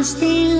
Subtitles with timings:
[0.00, 0.59] I'm still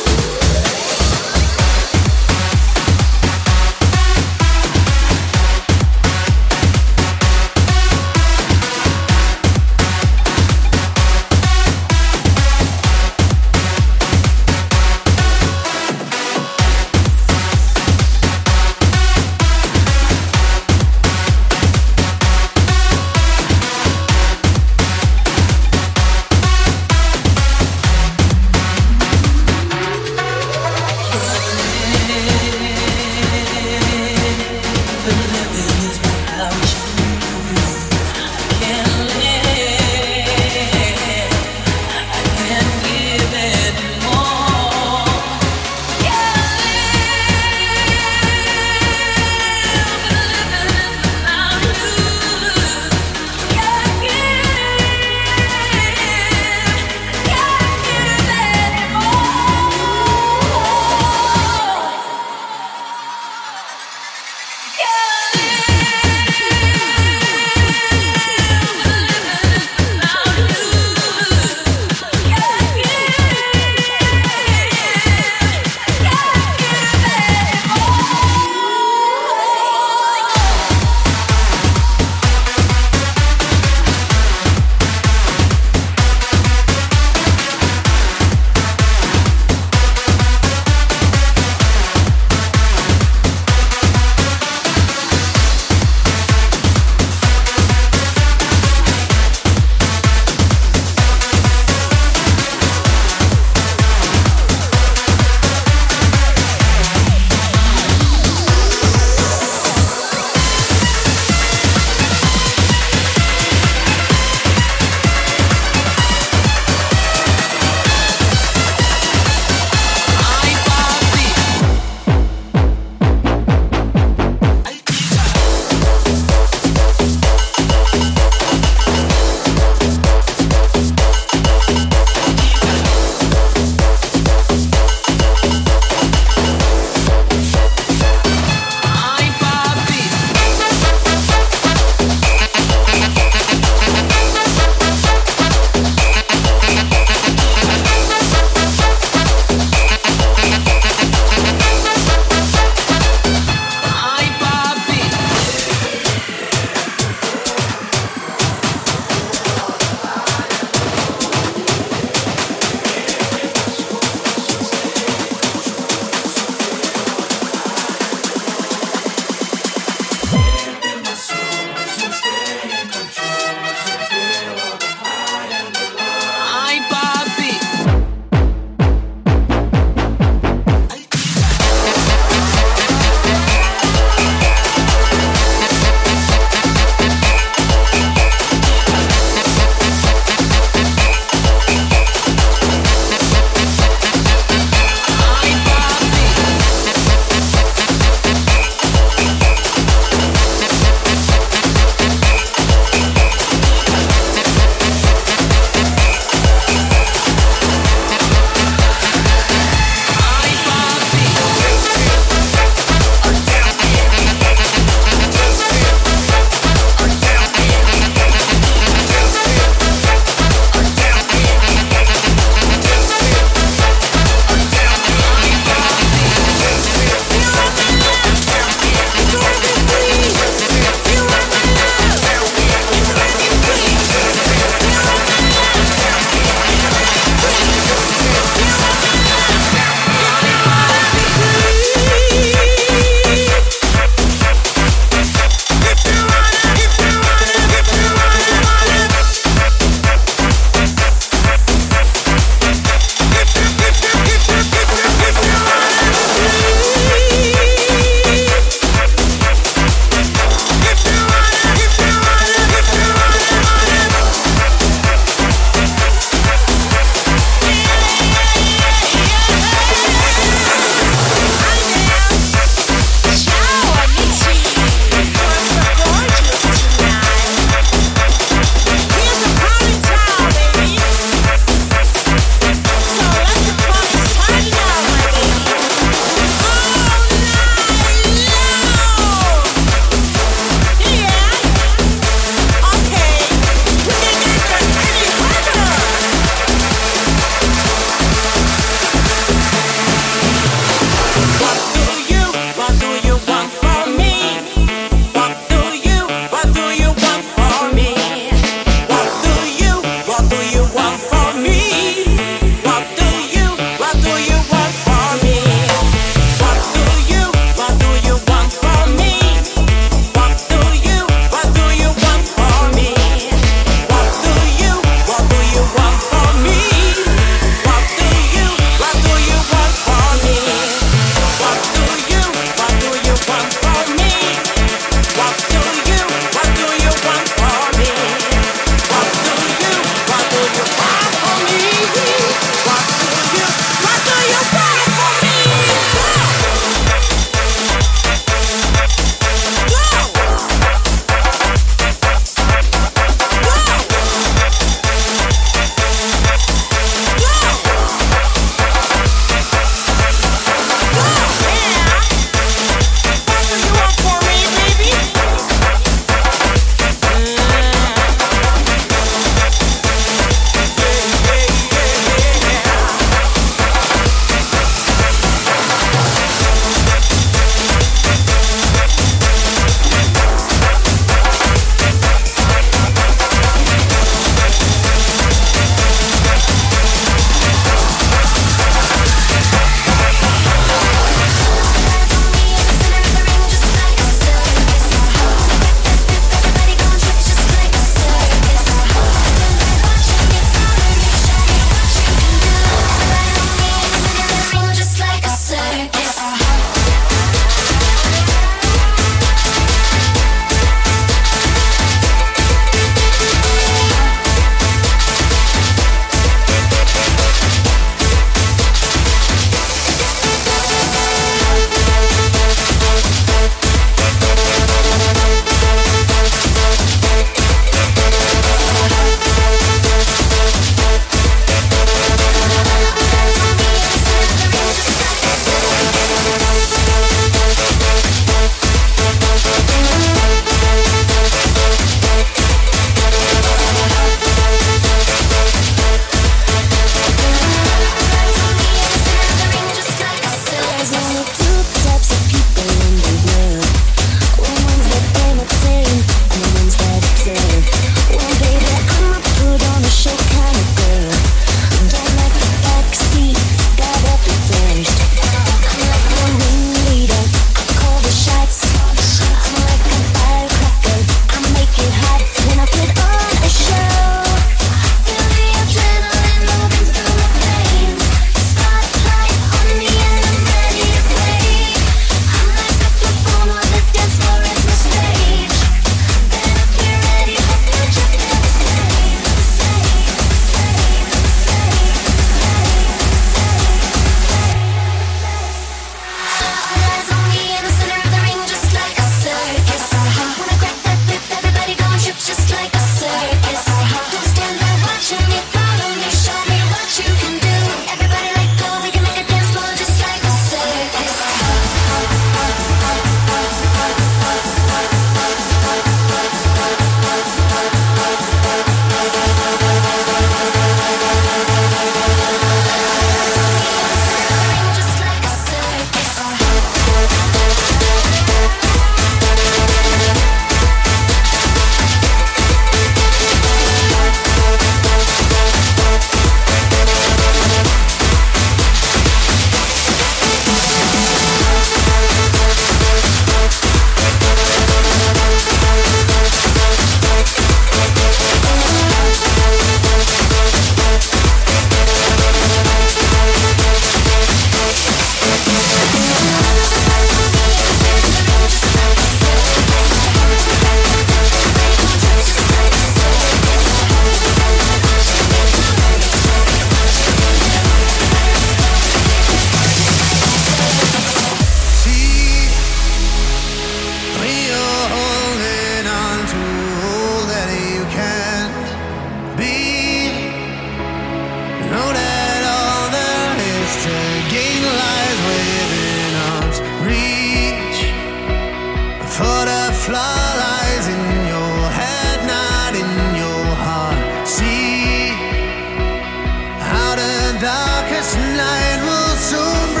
[597.61, 600.00] darkest night will soon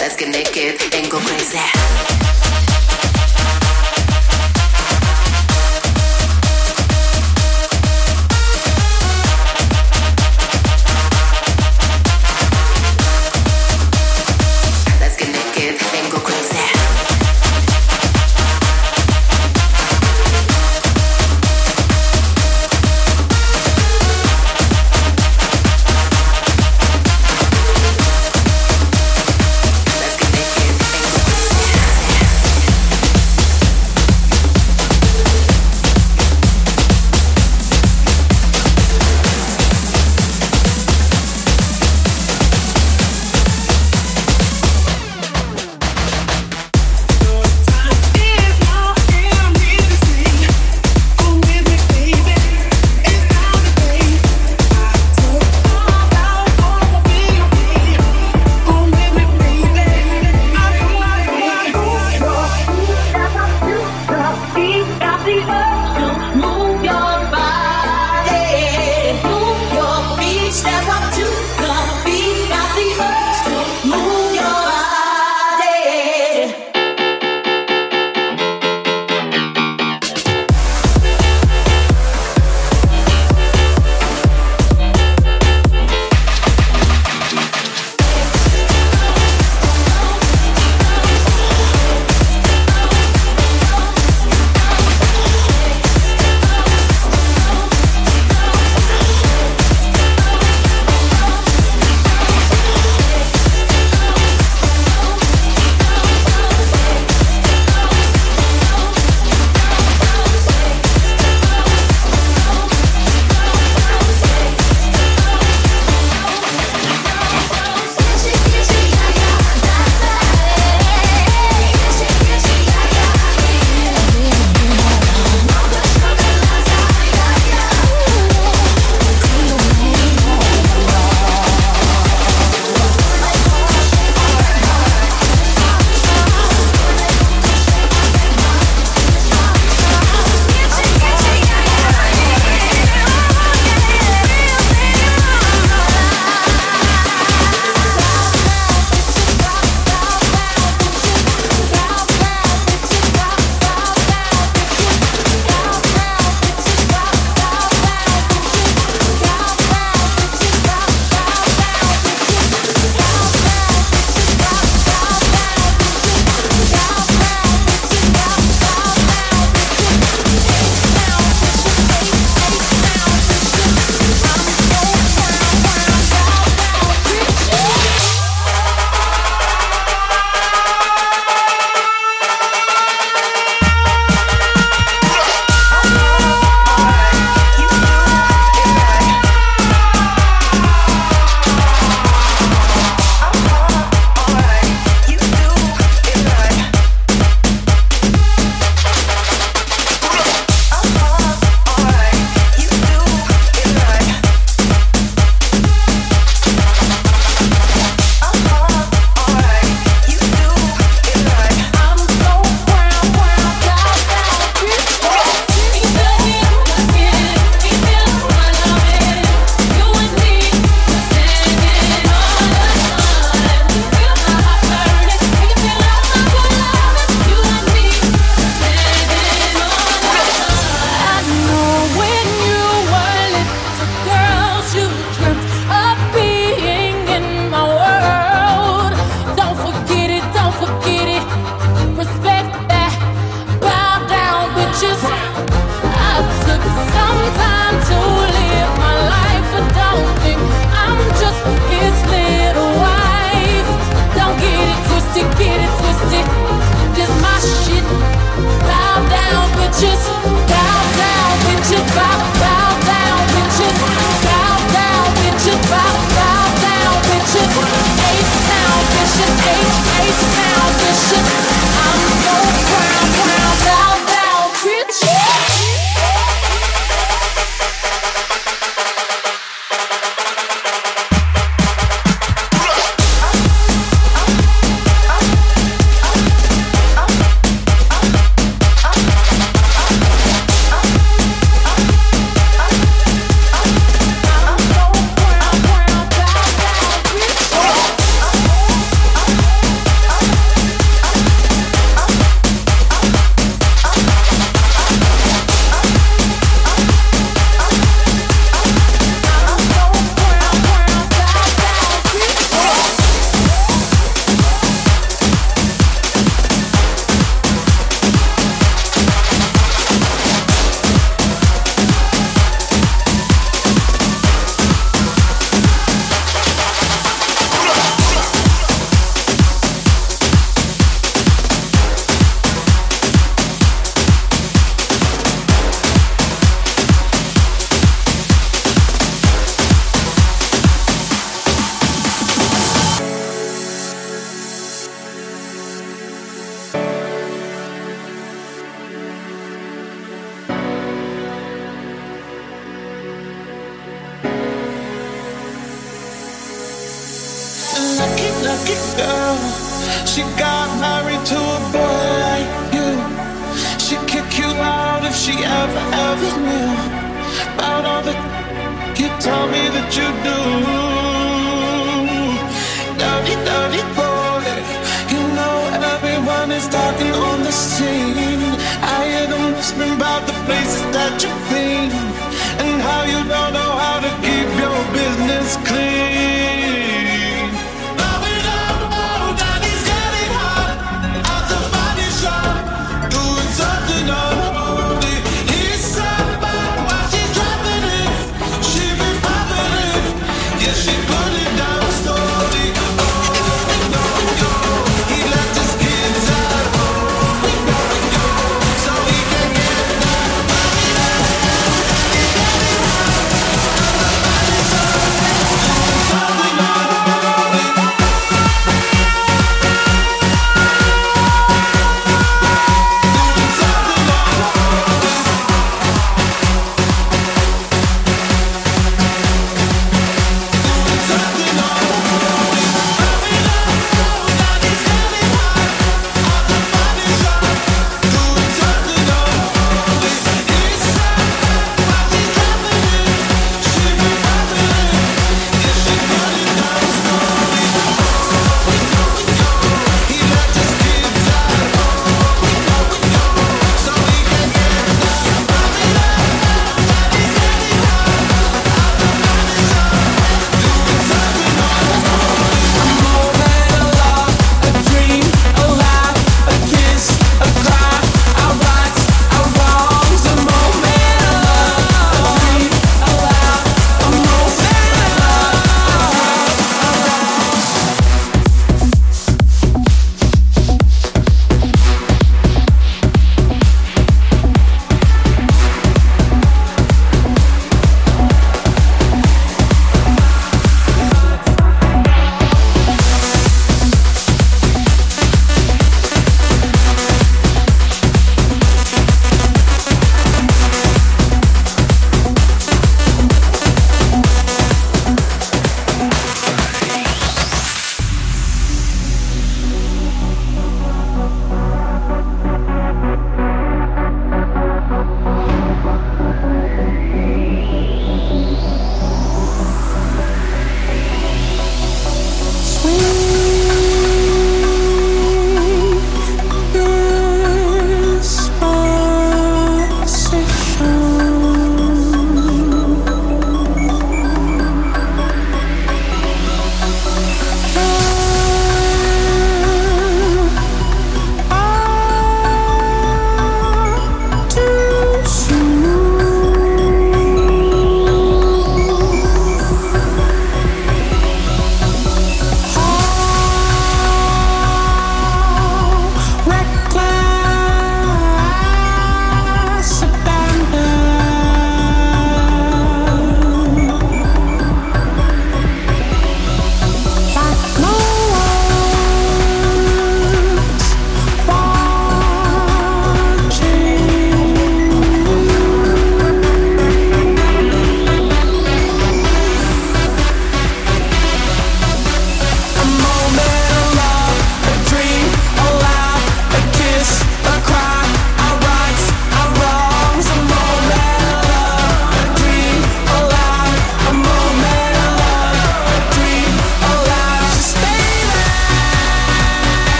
[0.00, 2.49] let's get naked, and go crazy.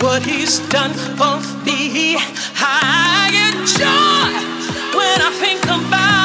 [0.00, 2.16] what he's done for me.
[2.58, 6.15] I enjoy when I think about.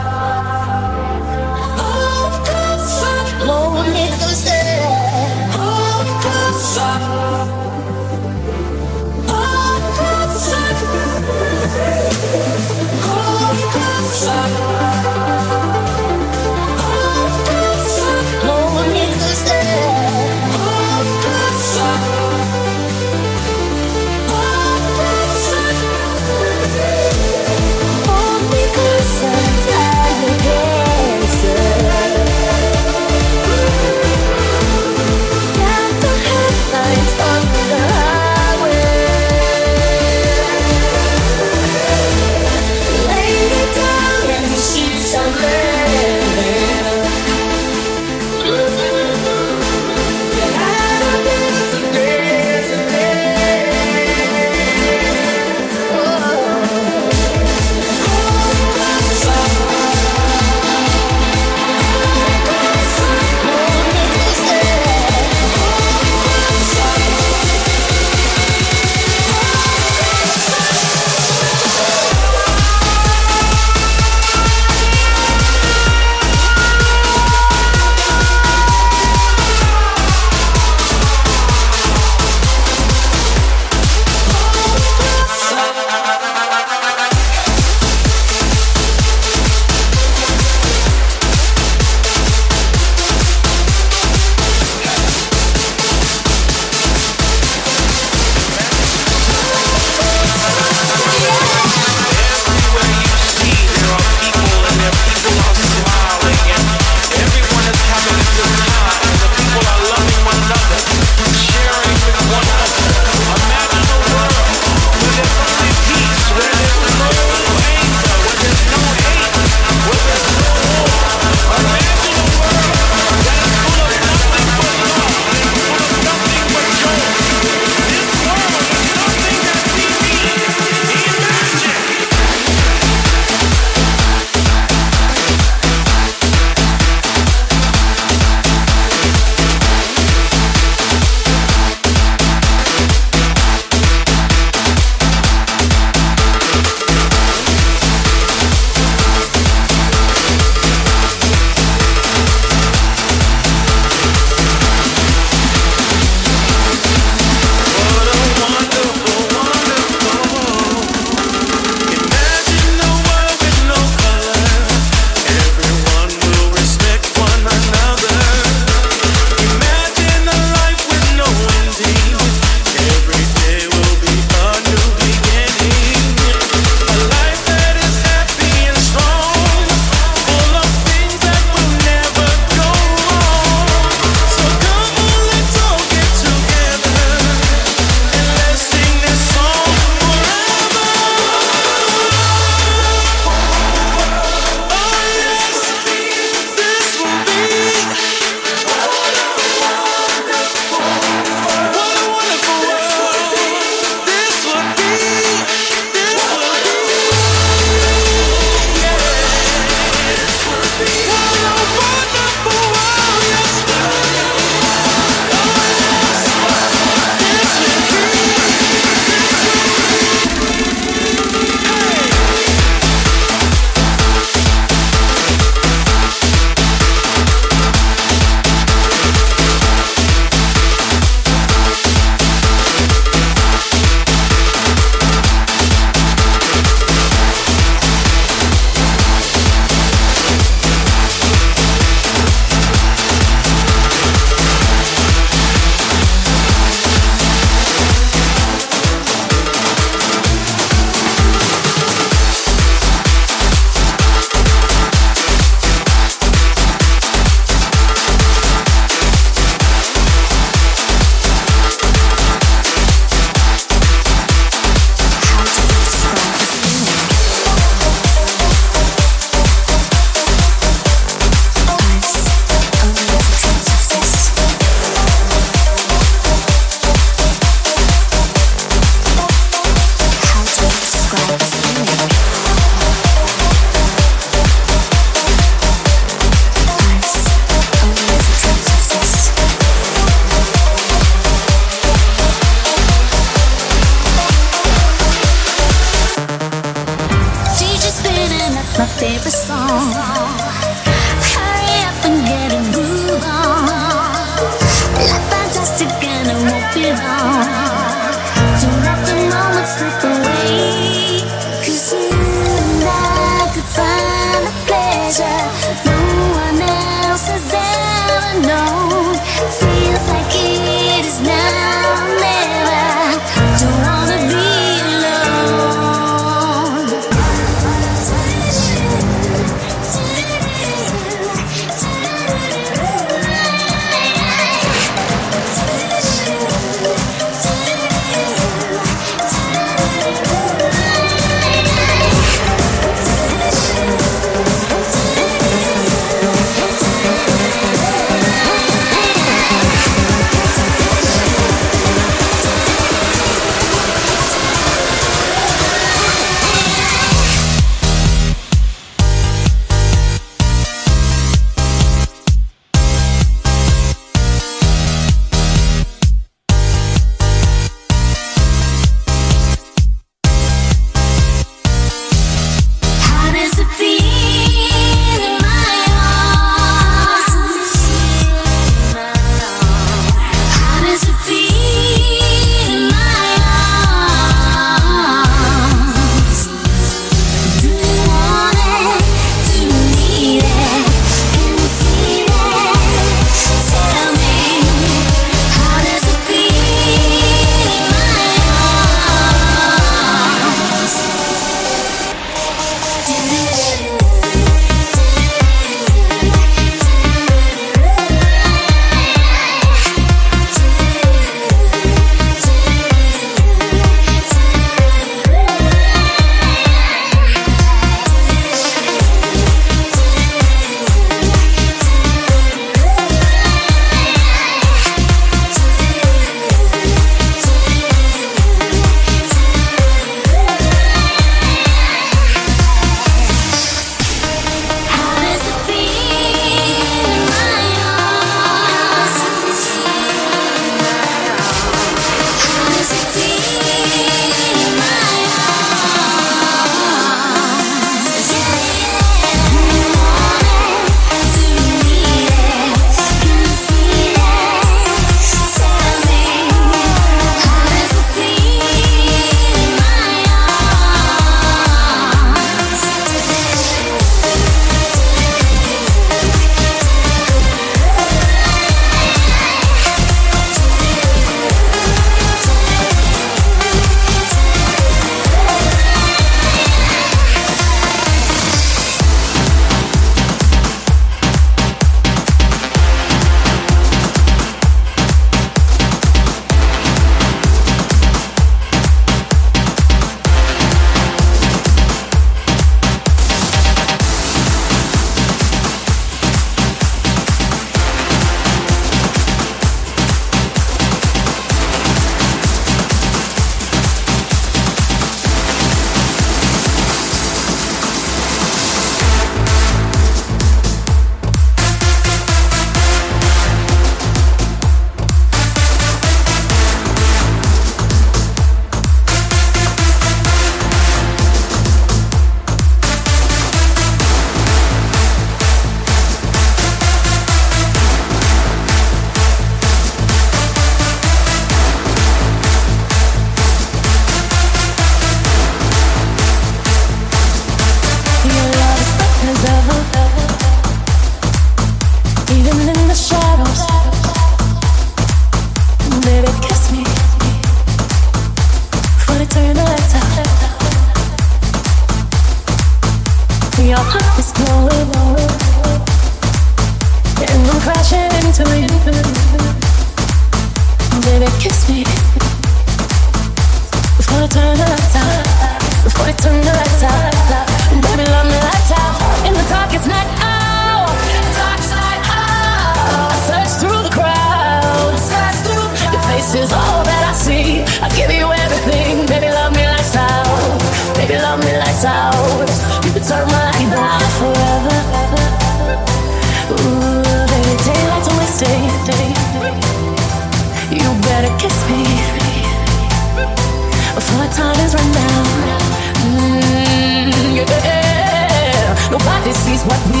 [599.62, 600.00] Amor me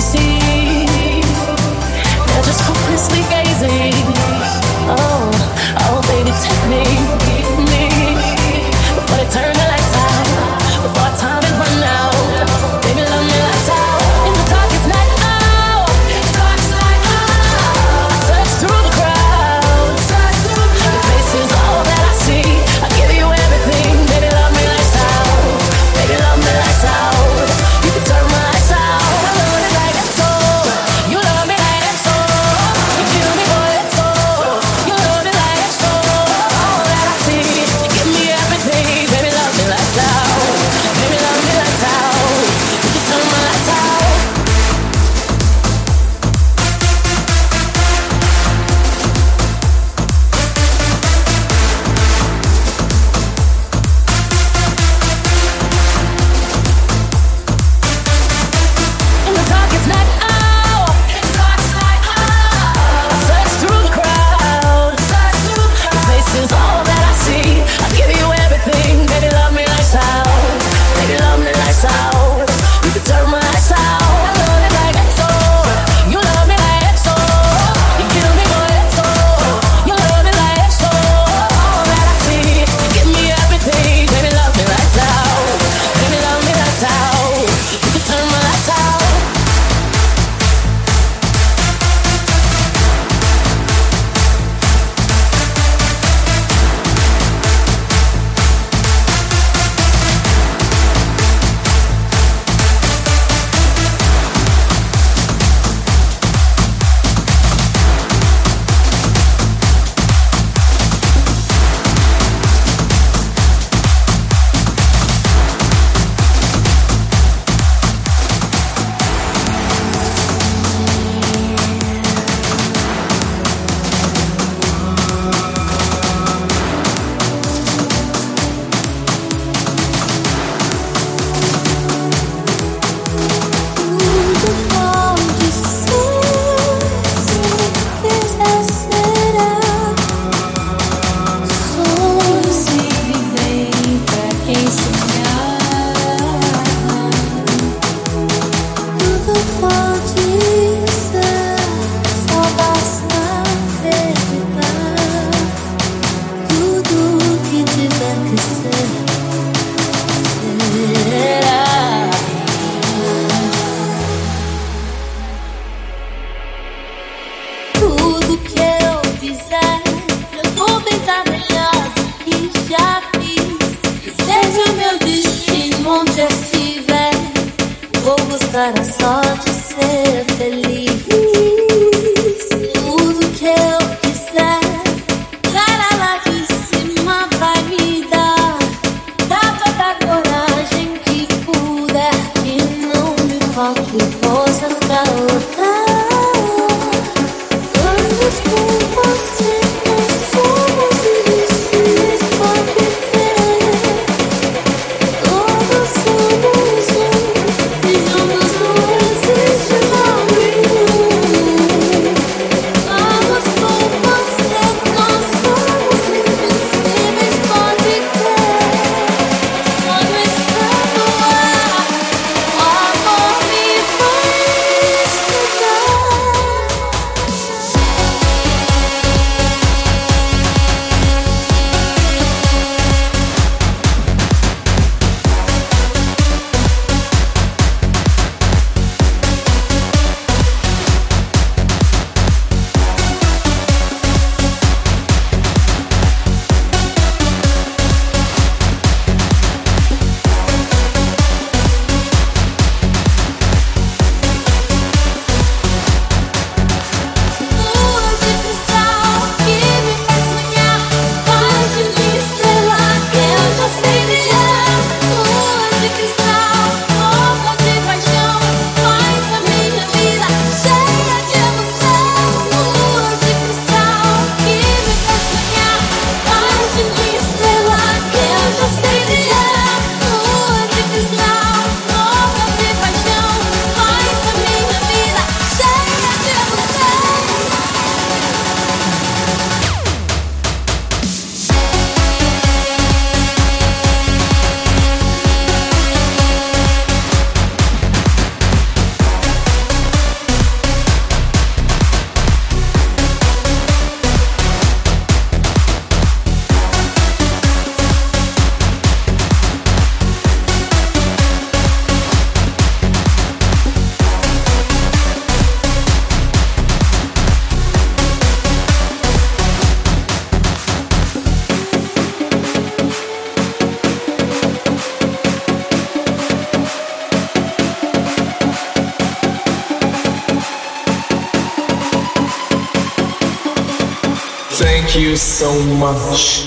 [335.92, 336.39] nós.